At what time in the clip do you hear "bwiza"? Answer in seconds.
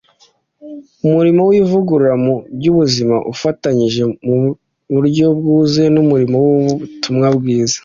7.37-7.77